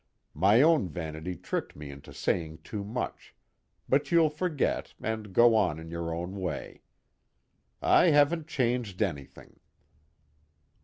[0.33, 3.35] My own vanity tricked me into saying too much,
[3.87, 6.81] but you'll forget, and go on in your own way.
[7.83, 9.59] I haven't changed anything.